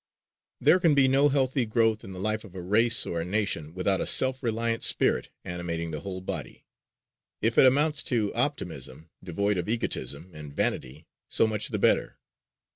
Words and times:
]There 0.67 0.79
can 0.79 0.95
be 0.95 1.07
no 1.07 1.29
healthy 1.29 1.63
growth 1.67 2.03
in 2.03 2.11
the 2.11 2.19
life 2.19 2.43
of 2.43 2.55
a 2.55 2.61
race 2.63 3.05
or 3.05 3.21
a 3.21 3.23
nation 3.23 3.75
without 3.75 4.01
a 4.01 4.07
self 4.07 4.41
reliant 4.41 4.81
spirit 4.83 5.29
animating 5.45 5.91
the 5.91 5.99
whole 5.99 6.21
body; 6.21 6.65
if 7.39 7.55
it 7.55 7.67
amounts 7.67 8.01
to 8.09 8.33
optimism, 8.33 9.11
devoid 9.23 9.59
of 9.59 9.69
egotism 9.69 10.31
and 10.33 10.55
vanity, 10.55 11.05
so 11.29 11.45
much 11.45 11.67
the 11.67 11.77
better. 11.77 12.17